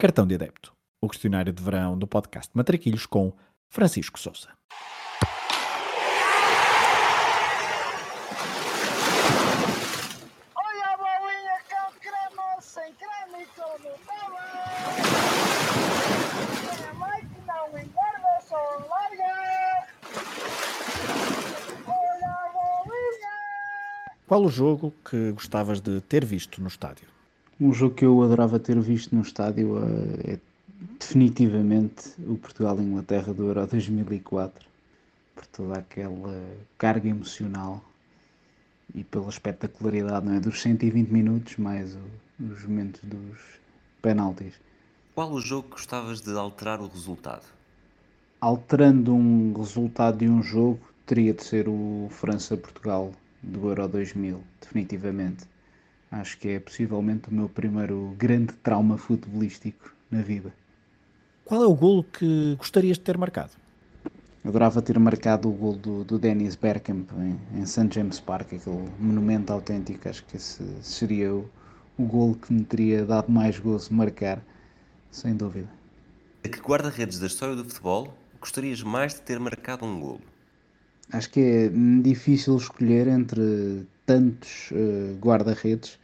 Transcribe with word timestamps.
Cartão 0.00 0.26
de 0.26 0.34
Adepto, 0.34 0.72
o 0.98 1.10
questionário 1.10 1.52
de 1.52 1.62
verão 1.62 1.98
do 1.98 2.06
podcast 2.06 2.50
Matraquilhos 2.54 3.04
com 3.04 3.34
Francisco 3.68 4.18
Souza. 4.18 4.48
Olha 10.56 10.86
a 10.86 10.96
bolinha 10.96 11.58
com 11.68 11.92
creme, 12.00 12.62
sem 12.62 12.94
creme 12.94 13.46
com 13.54 13.72
Nutella. 13.82 14.46
Minha 16.62 16.94
mãe 16.94 17.20
que 17.20 17.40
não 17.46 17.68
engorda, 17.78 18.40
só 18.40 18.56
larga. 18.88 19.86
Olha 21.86 22.26
a 22.26 22.52
bolinha. 22.54 23.36
Qual 24.26 24.42
o 24.42 24.48
jogo 24.48 24.94
que 25.04 25.32
gostavas 25.32 25.78
de 25.82 26.00
ter 26.00 26.24
visto 26.24 26.58
no 26.62 26.68
estádio? 26.68 27.19
Um 27.60 27.72
jogo 27.72 27.94
que 27.94 28.04
eu 28.04 28.22
adorava 28.22 28.58
ter 28.58 28.78
visto 28.80 29.14
no 29.14 29.22
estádio 29.22 29.78
eh, 29.78 30.32
é 30.34 30.38
definitivamente 30.98 32.10
o 32.26 32.36
Portugal-Inglaterra 32.36 33.34
do 33.34 33.46
Euro 33.48 33.66
2004, 33.66 34.66
por 35.34 35.46
toda 35.46 35.78
aquela 35.78 36.42
carga 36.78 37.08
emocional 37.08 37.84
e 38.94 39.04
pela 39.04 39.28
espetacularidade 39.28 40.26
não 40.26 40.34
é? 40.34 40.40
dos 40.40 40.60
120 40.62 41.08
minutos, 41.10 41.56
mais 41.58 41.94
o- 41.94 42.44
os 42.52 42.64
momentos 42.64 43.00
dos 43.04 43.38
penaltis. 44.00 44.54
Qual 45.14 45.30
o 45.30 45.40
jogo 45.40 45.64
que 45.68 45.74
gostavas 45.74 46.20
de 46.22 46.32
alterar 46.32 46.80
o 46.80 46.88
resultado? 46.88 47.44
Alterando 48.40 49.14
um 49.14 49.52
resultado 49.52 50.18
de 50.18 50.28
um 50.28 50.42
jogo, 50.42 50.80
teria 51.04 51.34
de 51.34 51.44
ser 51.44 51.68
o 51.68 52.08
França-Portugal 52.10 53.12
do 53.42 53.68
Euro 53.68 53.86
2000, 53.86 54.42
definitivamente. 54.60 55.44
Acho 56.10 56.38
que 56.38 56.48
é 56.48 56.60
possivelmente 56.60 57.28
o 57.28 57.34
meu 57.34 57.48
primeiro 57.48 58.14
grande 58.18 58.52
trauma 58.54 58.98
futebolístico 58.98 59.94
na 60.10 60.22
vida. 60.22 60.52
Qual 61.44 61.62
é 61.62 61.66
o 61.66 61.74
golo 61.74 62.04
que 62.04 62.56
gostarias 62.56 62.96
de 62.96 63.04
ter 63.04 63.16
marcado? 63.16 63.50
Adorava 64.44 64.80
ter 64.80 64.98
marcado 64.98 65.48
o 65.48 65.52
gol 65.52 65.76
do, 65.76 66.02
do 66.02 66.18
Dennis 66.18 66.56
Bergkamp 66.56 67.10
em, 67.12 67.60
em 67.60 67.66
St. 67.66 67.88
James 67.92 68.18
Park, 68.18 68.54
aquele 68.54 68.88
monumento 68.98 69.52
autêntico. 69.52 70.08
Acho 70.08 70.24
que 70.24 70.36
esse 70.36 70.64
seria 70.80 71.34
o, 71.34 71.48
o 71.98 72.04
gol 72.04 72.34
que 72.34 72.52
me 72.52 72.64
teria 72.64 73.04
dado 73.04 73.30
mais 73.30 73.58
gozo 73.58 73.92
marcar, 73.92 74.42
sem 75.10 75.36
dúvida. 75.36 75.68
A 76.42 76.48
que 76.48 76.58
guarda-redes 76.58 77.18
da 77.18 77.26
história 77.26 77.54
do 77.54 77.64
futebol 77.64 78.14
gostarias 78.40 78.82
mais 78.82 79.14
de 79.14 79.20
ter 79.20 79.38
marcado 79.38 79.84
um 79.84 80.00
golo? 80.00 80.29
Acho 81.12 81.30
que 81.30 81.40
é 81.40 81.68
difícil 82.02 82.56
escolher 82.56 83.08
entre 83.08 83.86
tantos 84.06 84.70
eh, 84.72 85.14
guarda-redes, 85.20 85.98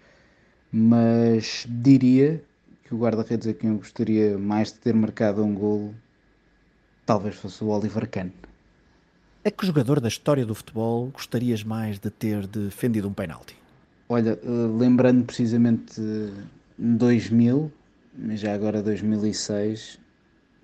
mas 0.73 1.67
diria 1.69 2.43
que 2.85 2.95
o 2.95 2.99
guarda-redes 2.99 3.47
a 3.47 3.55
quem 3.55 3.71
eu 3.71 3.77
gostaria 3.77 4.37
mais 4.39 4.73
de 4.73 4.79
ter 4.79 4.95
marcado 4.95 5.45
um 5.45 5.55
golo 5.55 5.95
talvez 7.07 7.37
fosse 7.37 7.63
o 7.63 7.69
Oliver 7.69 8.09
Kahn. 8.11 8.31
A 9.45 9.51
que 9.51 9.65
jogador 9.65 10.01
da 10.01 10.09
história 10.09 10.45
do 10.45 10.55
futebol 10.55 11.07
gostarias 11.07 11.63
mais 11.63 12.01
de 12.01 12.11
ter 12.11 12.47
defendido 12.49 13.09
um 13.09 13.13
penalti? 13.13 13.57
Olha, 14.09 14.39
eh, 14.43 14.79
lembrando 14.79 15.25
precisamente 15.25 16.01
de 16.01 16.33
2000, 16.77 17.71
mas 18.19 18.41
já 18.41 18.53
agora 18.53 18.83
2006, 18.83 20.01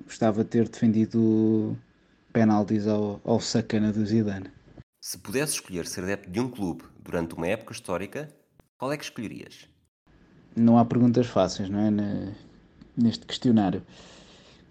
gostava 0.05 0.43
de 0.43 0.51
ter 0.51 0.69
defendido 0.69 1.77
penaltis 2.33 2.87
ao, 2.87 3.21
ao 3.25 3.41
sacana 3.41 3.93
do 3.93 4.05
Zidane. 4.05 4.51
Se 5.01 5.19
pudesse 5.19 5.55
escolher 5.55 5.87
ser 5.87 6.05
adepto 6.05 6.31
de 6.31 6.41
um 6.41 6.49
clube 6.49 6.85
durante 7.03 7.35
uma 7.35 7.47
época 7.47 7.73
histórica, 7.73 8.29
qual 8.79 8.93
é 8.93 8.97
que 8.97 9.05
escolherias? 9.05 9.69
Não 10.57 10.79
há 10.79 10.85
perguntas 10.85 11.27
fáceis, 11.27 11.69
não 11.69 11.79
é? 11.81 11.91
Ne- 11.91 12.35
Neste 12.95 13.25
questionário. 13.25 13.83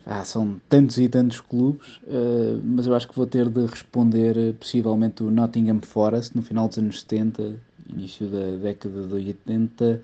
Ah, 0.05 0.23
são 0.23 0.61
tantos 0.69 0.97
e 0.99 1.09
tantos 1.09 1.39
clubes, 1.41 1.99
eh, 2.07 2.59
mas 2.63 2.85
eu 2.85 2.95
acho 2.95 3.07
que 3.07 3.15
vou 3.15 3.25
ter 3.25 3.49
de 3.49 3.65
responder 3.65 4.37
eh, 4.37 4.53
possivelmente 4.53 5.23
o 5.23 5.31
Nottingham 5.31 5.79
Forest 5.81 6.35
no 6.35 6.43
final 6.43 6.67
dos 6.67 6.77
anos 6.77 7.01
70, 7.01 7.55
início 7.89 8.27
da 8.27 8.57
década 8.57 9.07
de 9.07 9.13
80, 9.13 10.01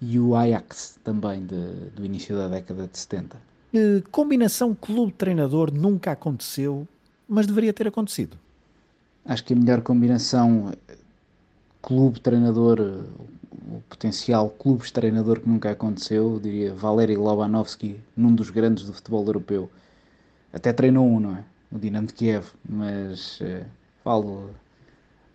e 0.00 0.18
o 0.18 0.34
Ajax 0.36 0.98
também 1.04 1.44
de- 1.44 1.90
do 1.96 2.04
início 2.04 2.36
da 2.36 2.48
década 2.48 2.86
de 2.86 2.96
70. 2.98 3.36
Que 3.70 4.02
combinação 4.10 4.74
clube-treinador 4.74 5.72
nunca 5.72 6.10
aconteceu, 6.12 6.88
mas 7.28 7.46
deveria 7.46 7.72
ter 7.72 7.86
acontecido? 7.86 8.36
Acho 9.24 9.44
que 9.44 9.52
a 9.52 9.56
melhor 9.56 9.80
combinação 9.80 10.72
eh, 10.88 10.96
clube-treinador, 11.80 12.80
eh, 12.80 13.04
o 13.72 13.80
potencial 13.88 14.50
clubes-treinador 14.50 15.40
que 15.40 15.48
nunca 15.48 15.70
aconteceu, 15.70 16.32
eu 16.34 16.40
diria 16.40 16.74
Valery 16.74 17.16
Lobanovsky, 17.16 18.00
num 18.16 18.34
dos 18.34 18.50
grandes 18.50 18.84
do 18.84 18.92
futebol 18.92 19.24
europeu. 19.24 19.70
Até 20.52 20.72
treinou 20.72 21.06
um, 21.06 21.20
não 21.20 21.36
é? 21.36 21.44
O 21.70 21.78
Dinamo 21.78 22.08
de 22.08 22.14
Kiev, 22.14 22.46
mas 22.68 23.38
eh, 23.40 23.64
falo 24.02 24.50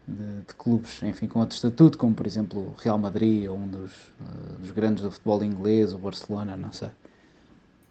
de, 0.05 0.41
de 0.41 0.53
clubes, 0.55 1.01
enfim, 1.03 1.27
com 1.27 1.39
outro 1.39 1.55
estatuto, 1.55 1.97
como 1.97 2.13
por 2.13 2.27
exemplo 2.27 2.59
o 2.59 2.75
Real 2.81 2.97
Madrid, 2.97 3.49
ou 3.49 3.57
um 3.57 3.67
dos, 3.67 3.91
eh, 3.91 4.59
dos 4.59 4.71
grandes 4.71 5.03
do 5.03 5.09
futebol 5.09 5.41
inglês, 5.41 5.93
o 5.93 5.97
Barcelona, 5.97 6.57
não 6.57 6.73
sei. 6.73 6.89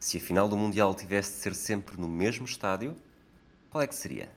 Se 0.05 0.19
a 0.19 0.21
final 0.21 0.47
do 0.47 0.55
Mundial 0.55 0.95
tivesse 0.95 1.33
de 1.33 1.39
ser 1.39 1.55
sempre 1.55 1.99
no 1.99 2.07
mesmo 2.07 2.45
estádio, 2.45 2.95
qual 3.71 3.81
é 3.81 3.87
que 3.87 3.95
seria? 3.95 4.29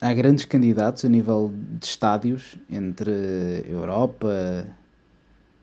Há 0.00 0.14
grandes 0.14 0.44
candidatos 0.44 1.04
a 1.04 1.08
nível 1.08 1.52
de 1.52 1.84
estádios 1.84 2.54
entre 2.70 3.10
Europa, 3.66 4.64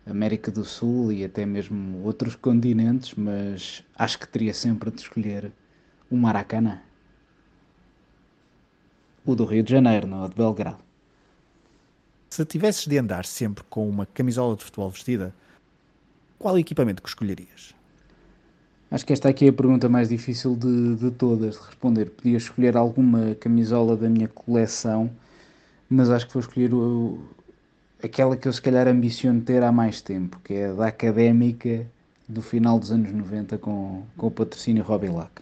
América 0.06 0.52
do 0.52 0.66
Sul 0.66 1.14
e 1.14 1.24
até 1.24 1.46
mesmo 1.46 2.04
outros 2.04 2.36
continentes, 2.36 3.14
mas 3.16 3.82
acho 3.96 4.20
que 4.20 4.28
teria 4.28 4.54
sempre 4.54 4.92
de 4.92 5.00
escolher 5.00 5.54
o 6.12 6.18
Maracanã. 6.18 6.82
O 9.26 9.36
do 9.36 9.46
Rio 9.46 9.64
de 9.64 9.72
Janeiro, 9.72 10.06
não 10.06 10.26
o 10.26 10.28
de 10.28 10.36
Belgrado. 10.36 10.84
Se 12.30 12.44
tivesses 12.44 12.86
de 12.86 12.98
andar 12.98 13.24
sempre 13.24 13.64
com 13.70 13.88
uma 13.88 14.06
camisola 14.06 14.58
de 14.58 14.66
futebol 14.66 14.90
vestida, 14.90 15.34
qual 16.38 16.60
equipamento 16.60 17.02
que 17.02 17.08
escolherias? 17.08 17.79
Acho 18.92 19.06
que 19.06 19.14
esta 19.14 19.30
aqui 19.30 19.46
é 19.46 19.50
a 19.50 19.54
pergunta 19.54 19.88
mais 19.88 20.10
difícil 20.10 20.56
de, 20.56 20.96
de 20.96 21.12
todas 21.12 21.56
de 21.56 21.62
responder. 21.66 22.10
Podia 22.10 22.38
escolher 22.38 22.76
alguma 22.76 23.36
camisola 23.36 23.96
da 23.96 24.10
minha 24.10 24.28
coleção, 24.28 25.10
mas 25.90 26.10
acho 26.10 26.28
que 26.28 26.34
vou 26.34 26.42
escolher 26.42 26.74
o- 26.74 27.20
aquela 28.04 28.38
que 28.38 28.48
eu 28.48 28.54
se 28.54 28.62
calhar 28.62 28.88
ambiciono 28.88 29.42
ter 29.42 29.64
há 29.64 29.72
mais 29.72 30.02
tempo, 30.02 30.40
que 30.44 30.54
é 30.56 30.74
da 30.74 30.88
Académica 30.88 31.88
do 32.28 32.42
final 32.42 32.80
dos 32.80 32.92
anos 32.92 33.12
90 33.14 33.58
com, 33.58 34.04
com 34.18 34.28
o 34.28 34.32
patrocínio 34.32 34.84
Robilac. 34.84 35.42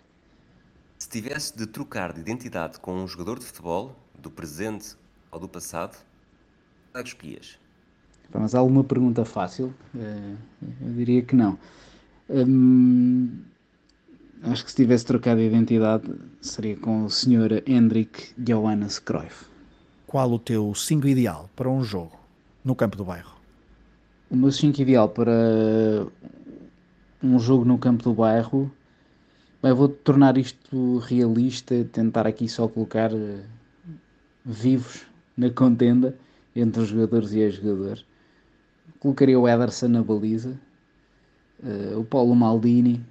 Se 1.00 1.10
tivesse 1.10 1.56
de 1.58 1.66
trocar 1.68 2.14
de 2.14 2.20
identidade 2.22 2.80
com 2.80 2.94
um 2.94 3.08
jogador 3.08 3.40
de 3.40 3.46
futebol, 3.46 3.96
do 4.20 4.30
presente 4.32 4.96
ou 5.32 5.40
do 5.40 5.48
passado, 5.48 5.98
qual 6.92 7.02
é 7.02 7.04
que 7.04 7.10
escolhias? 7.10 7.60
Mas 8.34 8.54
há 8.56 8.60
alguma 8.60 8.84
pergunta 8.84 9.24
fácil? 9.26 9.74
Eh, 9.96 10.36
Eu 10.82 10.94
diria 10.94 11.22
que 11.22 11.36
não. 11.36 11.58
Hum, 12.30 13.30
acho 14.44 14.66
que 14.66 14.72
se 14.72 14.76
tivesse 14.76 15.06
trocado 15.06 15.40
de 15.40 15.48
identidade 15.48 16.12
seria 16.42 16.76
com 16.76 17.06
o 17.06 17.10
Sr. 17.10 17.64
Hendrik 17.66 18.34
Johannes 18.38 19.00
Cruyff. 19.00 19.46
Qual 20.06 20.32
o 20.32 20.40
teu 20.40 20.74
5 20.74 21.08
ideal 21.08 21.50
para 21.56 21.70
um 21.70 21.84
jogo 21.84 22.18
no 22.64 22.76
campo 22.76 22.98
do 22.98 23.06
bairro? 23.06 23.36
O 24.30 24.36
meu 24.36 24.52
5 24.52 24.82
ideal 24.82 25.10
para 25.10 25.32
um 27.24 27.40
jogo 27.40 27.66
no 27.66 27.78
campo 27.78 28.04
do 28.04 28.14
bairro, 28.14 28.72
bem, 29.64 29.74
vou 29.74 29.88
tornar 29.88 30.38
isto 30.38 30.98
realista, 31.00 31.84
tentar 31.92 32.28
aqui 32.28 32.48
só 32.48 32.68
colocar 32.68 33.12
eh, 33.14 33.44
vivos 34.46 35.06
na 35.36 35.50
contenda 35.50 36.16
entre 36.56 36.82
os 36.82 36.90
jogadores 36.90 37.32
e 37.32 37.40
ex-jogadores. 37.40 38.06
Colocaria 39.00 39.40
o 39.40 39.48
Ederson 39.48 39.88
na 39.88 40.04
baliza, 40.04 40.60
o 41.98 42.04
Paulo 42.04 42.36
Maldini, 42.36 43.04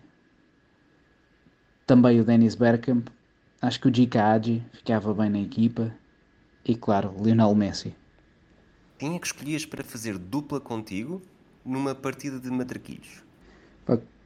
também 1.87 2.20
o 2.20 2.25
Dennis 2.25 2.55
Bergkamp, 2.55 3.09
acho 3.61 3.81
que 3.81 3.88
o 3.88 3.94
Gica 3.94 4.23
Hagi 4.23 4.62
ficava 4.73 5.15
bem 5.15 5.31
na 5.31 5.41
equipa 5.41 5.93
e 6.65 6.75
claro, 6.75 7.15
Lionel 7.23 7.55
Messi. 7.55 7.94
Quem 8.99 9.15
é 9.15 9.19
que 9.19 9.26
escolhias 9.26 9.65
para 9.65 9.85
fazer 9.85 10.19
dupla 10.19 10.61
contigo 10.61 11.23
numa 11.65 11.94
partida 11.94 12.41
de 12.41 12.50
matraquilhos? 12.50 13.23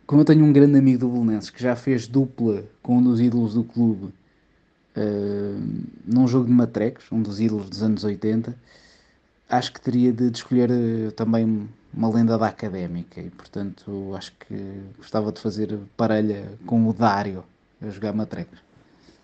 Como 0.06 0.22
eu 0.22 0.24
tenho 0.24 0.44
um 0.44 0.52
grande 0.52 0.76
amigo 0.78 0.98
do 0.98 1.08
Belenenses 1.08 1.50
que 1.50 1.62
já 1.62 1.76
fez 1.76 2.08
dupla 2.08 2.64
com 2.82 2.98
um 2.98 3.02
dos 3.02 3.20
ídolos 3.20 3.54
do 3.54 3.62
clube 3.62 4.12
eh, 4.96 5.54
num 6.04 6.26
jogo 6.26 6.46
de 6.46 6.52
matrecos, 6.52 7.04
um 7.12 7.22
dos 7.22 7.40
ídolos 7.40 7.70
dos 7.70 7.82
anos 7.82 8.02
80, 8.02 8.56
acho 9.48 9.72
que 9.72 9.80
teria 9.80 10.12
de, 10.12 10.30
de 10.30 10.36
escolher 10.36 10.70
eh, 10.70 11.10
também 11.12 11.68
uma 11.92 12.08
lenda 12.08 12.38
da 12.38 12.46
académica 12.46 13.20
e 13.20 13.30
portanto 13.30 14.14
acho 14.16 14.32
que 14.32 14.82
gostava 14.96 15.32
de 15.32 15.40
fazer 15.40 15.78
parelha 15.96 16.52
com 16.66 16.88
o 16.88 16.92
Dário 16.92 17.44
a 17.80 17.88
jogar 17.88 18.12
matrecos. 18.12 18.58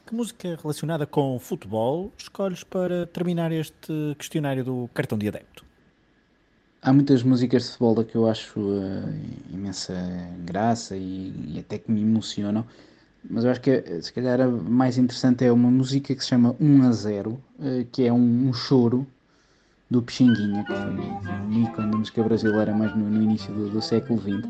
Que 0.07 0.15
música 0.15 0.57
relacionada 0.61 1.07
com 1.07 1.39
futebol 1.39 2.13
escolhes 2.17 2.63
para 2.63 3.07
terminar 3.07 3.51
este 3.53 4.15
questionário 4.17 4.65
do 4.65 4.91
cartão 4.95 5.19
de 5.19 5.29
adepto? 5.29 5.67
há 6.87 6.93
muitas 6.93 7.25
músicas 7.25 7.65
de 7.65 7.71
futebol 7.71 8.05
que 8.05 8.15
eu 8.15 8.29
acho 8.29 8.61
uh, 8.61 9.15
imensa 9.53 9.93
graça 10.45 10.97
e, 10.97 11.35
e, 11.49 11.59
até 11.59 11.79
que 11.79 11.91
me 11.91 12.01
emocionam, 12.01 12.65
mas 13.29 13.45
eu 13.45 13.51
acho 13.51 13.61
que 13.61 14.01
se 14.01 14.13
calhar 14.13 14.41
a 14.41 14.47
mais 14.47 14.97
interessante 14.97 15.45
é 15.45 15.51
uma 15.51 15.69
música 15.69 16.15
que 16.15 16.23
se 16.23 16.29
chama 16.29 16.55
1 16.61 16.83
a 16.85 16.93
0, 16.93 17.31
uh, 17.33 17.41
que 17.91 18.05
é 18.05 18.13
um, 18.13 18.49
um, 18.49 18.53
choro 18.53 19.05
do 19.91 20.03
Pixinguinha, 20.03 20.65
que 20.65 20.73
foi 20.73 20.91
um 20.91 21.63
ícone 21.63 21.91
da 21.91 21.99
música 21.99 22.23
brasileira 22.23 22.75
mais 22.75 22.95
no, 22.97 23.09
no 23.09 23.23
início 23.23 23.53
do, 23.55 23.71
do, 23.71 23.81
século 23.81 24.21
XX. 24.21 24.49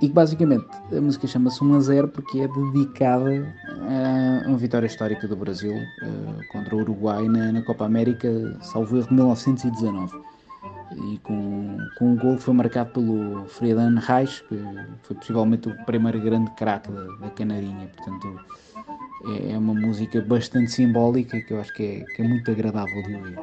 E 0.00 0.08
que 0.08 0.12
basicamente 0.12 0.66
a 0.96 1.00
música 1.00 1.26
chama-se 1.26 1.64
1 1.64 1.74
a 1.74 1.80
0 1.80 2.08
porque 2.08 2.40
é 2.40 2.48
dedicada 2.48 3.54
a 4.44 4.48
uma 4.48 4.58
vitória 4.58 4.86
histórica 4.86 5.26
do 5.26 5.36
Brasil 5.36 5.74
uh, 5.74 6.52
contra 6.52 6.76
o 6.76 6.80
Uruguai 6.80 7.26
na, 7.28 7.52
na 7.52 7.62
Copa 7.62 7.86
América, 7.86 8.28
salvo 8.60 8.98
erro, 8.98 9.08
de 9.08 9.14
1919 9.14 10.36
e 10.94 11.18
com, 11.18 11.78
com 11.98 12.12
um 12.12 12.16
gol 12.16 12.38
foi 12.38 12.54
marcado 12.54 12.92
pelo 12.92 13.46
Friedan 13.46 13.98
Reis, 13.98 14.40
que 14.40 14.58
foi 15.02 15.16
possivelmente 15.16 15.68
o 15.68 15.84
primeiro 15.84 16.20
grande 16.20 16.50
craque 16.52 16.90
da, 16.90 17.04
da 17.16 17.30
Canarinha. 17.30 17.88
Portanto, 17.88 18.40
é, 19.28 19.52
é, 19.52 19.58
uma 19.58 19.74
música 19.74 20.20
bastante 20.22 20.70
simbólica 20.70 21.40
que 21.40 21.52
eu 21.52 21.60
acho 21.60 21.72
que 21.74 21.82
é, 21.82 22.04
que 22.14 22.22
é 22.22 22.28
muito 22.28 22.50
agradável 22.50 23.02
de 23.02 23.14
ouvir. 23.14 23.38